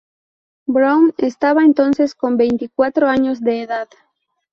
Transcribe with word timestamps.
Brown 0.65 1.11
contaba 1.11 1.63
entonces 1.63 2.15
con 2.15 2.35
veinticuatro 2.35 3.07
años 3.07 3.39
de 3.39 3.61
edad. 3.61 3.87